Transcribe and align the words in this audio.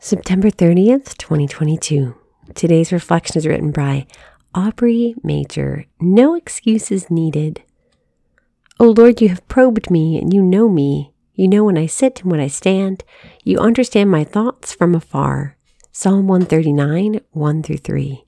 September 0.00 0.48
30th, 0.48 1.18
2022. 1.18 2.14
Today's 2.54 2.92
reflection 2.92 3.36
is 3.36 3.48
written 3.48 3.72
by 3.72 4.06
Aubrey 4.54 5.16
Major. 5.24 5.86
No 6.00 6.36
excuses 6.36 7.10
needed. 7.10 7.62
O 8.78 8.90
Lord, 8.90 9.20
you 9.20 9.28
have 9.28 9.46
probed 9.48 9.90
me 9.90 10.16
and 10.16 10.32
you 10.32 10.40
know 10.40 10.68
me. 10.68 11.12
You 11.34 11.48
know 11.48 11.64
when 11.64 11.76
I 11.76 11.86
sit 11.86 12.22
and 12.22 12.30
when 12.30 12.38
I 12.38 12.46
stand. 12.46 13.02
You 13.42 13.58
understand 13.58 14.08
my 14.08 14.22
thoughts 14.22 14.72
from 14.72 14.94
afar. 14.94 15.56
Psalm 15.90 16.28
139, 16.28 17.20
1 17.32 17.62
through 17.64 17.78
3. 17.78 18.24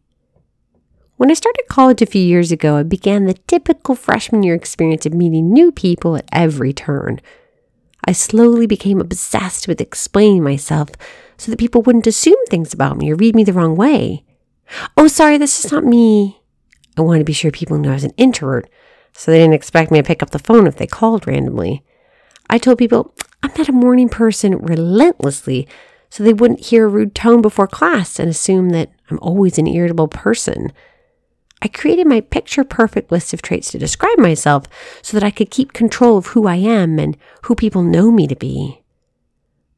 When 1.18 1.30
I 1.30 1.34
started 1.34 1.66
college 1.68 2.02
a 2.02 2.07
few 2.07 2.23
years 2.23 2.50
ago, 2.50 2.79
I 2.79 2.82
began 2.82 3.27
the 3.27 3.34
typical 3.46 3.95
freshman 3.95 4.43
year 4.43 4.57
experience 4.57 5.07
of 5.07 5.14
meeting 5.14 5.52
new 5.52 5.71
people 5.71 6.16
at 6.16 6.29
every 6.32 6.73
turn. 6.73 7.21
I 8.05 8.12
slowly 8.12 8.67
became 8.67 9.01
obsessed 9.01 9.69
with 9.69 9.80
explaining 9.80 10.43
myself 10.43 10.91
so 11.37 11.50
that 11.50 11.59
people 11.59 11.82
wouldn't 11.82 12.07
assume 12.07 12.39
things 12.46 12.73
about 12.73 12.96
me 12.96 13.11
or 13.11 13.17
read 13.17 13.35
me 13.35 13.45
the 13.45 13.53
wrong 13.53 13.76
way. 13.76 14.25
Oh, 14.96 15.09
sorry, 15.09 15.39
this 15.39 15.64
is 15.64 15.73
not 15.73 15.85
me. 15.85 16.40
I 16.96 17.03
wanted 17.03 17.21
to 17.21 17.25
be 17.25 17.32
sure 17.32 17.50
people 17.50 17.79
knew 17.79 17.90
I 17.90 17.95
was 17.95 18.04
an 18.04 18.14
introvert, 18.17 18.68
so 19.13 19.31
they 19.31 19.39
didn't 19.39 19.54
expect 19.54 19.90
me 19.90 19.99
to 19.99 20.07
pick 20.07 20.23
up 20.23 20.31
the 20.31 20.39
phone 20.39 20.67
if 20.67 20.76
they 20.76 20.86
called 20.86 21.26
randomly. 21.26 21.82
I 22.49 22.59
told 22.59 22.79
people 22.79 23.14
I'm 23.43 23.53
not 23.57 23.68
a 23.68 23.73
morning 23.73 24.09
person 24.09 24.59
relentlessly, 24.59 25.67
so 26.11 26.23
they 26.23 26.32
wouldn't 26.32 26.67
hear 26.67 26.87
a 26.87 26.89
rude 26.89 27.14
tone 27.14 27.40
before 27.40 27.67
class 27.67 28.18
and 28.18 28.29
assume 28.29 28.71
that 28.71 28.90
I'm 29.11 29.18
always 29.21 29.59
an 29.59 29.67
irritable 29.67 30.09
person. 30.09 30.73
I 31.63 31.69
created 31.69 32.06
my 32.06 32.20
picture 32.20 32.64
perfect 32.64 33.12
list 33.12 33.34
of 33.34 33.42
traits 33.42 33.70
to 33.73 33.78
describe 33.78 34.19
myself 34.19 34.64
so 35.03 35.17
that 35.17 35.27
I 35.27 35.31
could 35.31 35.51
keep 35.51 35.73
control 35.73 36.17
of 36.17 36.28
who 36.28 36.47
I 36.47 36.56
am 36.56 36.98
and 36.98 37.17
who 37.42 37.55
people 37.55 37.83
know 37.83 38.11
me 38.11 38.27
to 38.27 38.37
be. 38.37 38.83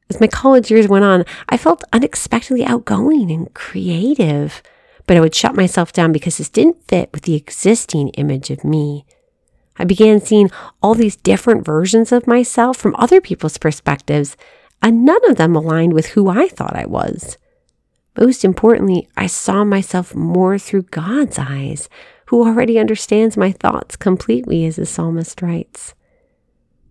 As 0.09 0.19
my 0.19 0.27
college 0.27 0.71
years 0.71 0.87
went 0.87 1.05
on, 1.05 1.25
I 1.49 1.57
felt 1.57 1.83
unexpectedly 1.91 2.63
outgoing 2.63 3.31
and 3.31 3.53
creative, 3.53 4.61
but 5.07 5.17
I 5.17 5.19
would 5.19 5.35
shut 5.35 5.55
myself 5.55 5.91
down 5.91 6.11
because 6.11 6.37
this 6.37 6.49
didn't 6.49 6.87
fit 6.87 7.09
with 7.11 7.23
the 7.23 7.35
existing 7.35 8.09
image 8.09 8.49
of 8.49 8.63
me. 8.63 9.05
I 9.77 9.85
began 9.85 10.21
seeing 10.21 10.51
all 10.81 10.93
these 10.93 11.15
different 11.15 11.65
versions 11.65 12.11
of 12.11 12.27
myself 12.27 12.77
from 12.77 12.95
other 12.97 13.19
people's 13.19 13.57
perspectives, 13.57 14.37
and 14.81 15.03
none 15.03 15.29
of 15.29 15.37
them 15.37 15.55
aligned 15.55 15.93
with 15.93 16.07
who 16.07 16.29
I 16.29 16.47
thought 16.47 16.75
I 16.75 16.85
was. 16.85 17.37
Most 18.19 18.45
importantly, 18.45 19.07
I 19.17 19.27
saw 19.27 19.63
myself 19.63 20.13
more 20.13 20.57
through 20.59 20.83
God's 20.83 21.39
eyes, 21.39 21.89
who 22.27 22.45
already 22.45 22.79
understands 22.79 23.37
my 23.37 23.51
thoughts 23.51 23.95
completely, 23.95 24.65
as 24.65 24.75
the 24.75 24.85
psalmist 24.85 25.41
writes. 25.41 25.93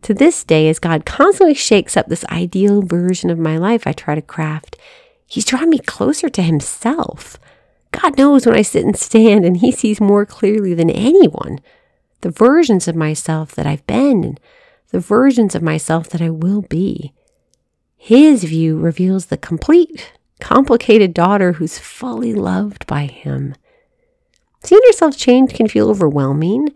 To 0.02 0.14
this 0.14 0.42
day, 0.42 0.68
as 0.68 0.80
God 0.80 1.06
constantly 1.06 1.54
shakes 1.54 1.96
up 1.96 2.08
this 2.08 2.24
ideal 2.26 2.82
version 2.82 3.30
of 3.30 3.38
my 3.38 3.56
life 3.56 3.86
I 3.86 3.92
try 3.92 4.14
to 4.14 4.22
craft, 4.22 4.76
He's 5.26 5.44
drawn 5.44 5.70
me 5.70 5.78
closer 5.78 6.28
to 6.28 6.42
Himself. 6.42 7.38
God 7.92 8.18
knows 8.18 8.44
when 8.44 8.56
I 8.56 8.62
sit 8.62 8.84
and 8.84 8.96
stand, 8.96 9.44
and 9.44 9.58
He 9.58 9.70
sees 9.70 10.00
more 10.00 10.26
clearly 10.26 10.74
than 10.74 10.90
anyone 10.90 11.60
the 12.22 12.30
versions 12.30 12.88
of 12.88 12.96
myself 12.96 13.52
that 13.54 13.66
I've 13.66 13.86
been 13.86 14.24
and 14.24 14.40
the 14.90 15.00
versions 15.00 15.54
of 15.54 15.62
myself 15.62 16.08
that 16.10 16.22
I 16.22 16.30
will 16.30 16.62
be. 16.62 17.12
His 17.96 18.44
view 18.44 18.78
reveals 18.78 19.26
the 19.26 19.36
complete, 19.36 20.12
complicated 20.42 21.14
daughter 21.14 21.52
who's 21.54 21.78
fully 21.78 22.34
loved 22.34 22.86
by 22.86 23.06
Him. 23.06 23.54
Seeing 24.64 24.82
yourself 24.84 25.16
change 25.16 25.54
can 25.54 25.68
feel 25.68 25.88
overwhelming 25.88 26.68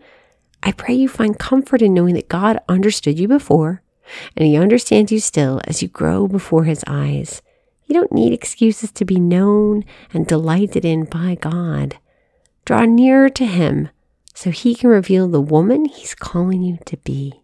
I 0.63 0.71
pray 0.71 0.95
you 0.95 1.07
find 1.07 1.37
comfort 1.37 1.81
in 1.81 1.93
knowing 1.93 2.15
that 2.15 2.29
God 2.29 2.59
understood 2.67 3.19
you 3.19 3.27
before 3.27 3.81
and 4.35 4.45
He 4.45 4.57
understands 4.57 5.11
you 5.11 5.19
still 5.19 5.61
as 5.65 5.81
you 5.81 5.87
grow 5.87 6.27
before 6.27 6.63
His 6.63 6.83
eyes. 6.87 7.41
You 7.85 7.93
don't 7.93 8.11
need 8.11 8.33
excuses 8.33 8.91
to 8.91 9.05
be 9.05 9.19
known 9.19 9.85
and 10.13 10.27
delighted 10.27 10.83
in 10.83 11.05
by 11.05 11.35
God. 11.35 11.97
Draw 12.65 12.85
nearer 12.85 13.29
to 13.29 13.45
Him 13.45 13.89
so 14.33 14.49
He 14.49 14.75
can 14.75 14.89
reveal 14.89 15.27
the 15.27 15.41
woman 15.41 15.85
He's 15.85 16.15
calling 16.15 16.61
you 16.61 16.79
to 16.85 16.97
be. 16.97 17.43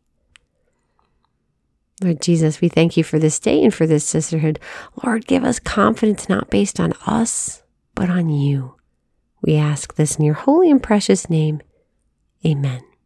Lord 2.03 2.22
Jesus, 2.22 2.62
we 2.62 2.69
thank 2.69 2.97
you 2.97 3.03
for 3.03 3.19
this 3.19 3.40
day 3.40 3.64
and 3.64 3.74
for 3.74 3.88
this 3.88 4.06
sisterhood. 4.06 4.59
Lord, 5.03 5.25
give 5.25 5.44
us 5.44 5.59
confidence 5.59 6.28
not 6.28 6.50
based 6.50 6.80
on 6.80 6.94
us, 7.06 7.64
but 7.96 8.09
on 8.09 8.30
you. 8.30 8.75
We 9.41 9.56
ask 9.56 9.96
this 9.96 10.16
in 10.16 10.25
your 10.25 10.36
holy 10.36 10.69
and 10.69 10.81
precious 10.81 11.30
name. 11.30 11.62
Amen. 12.46 12.84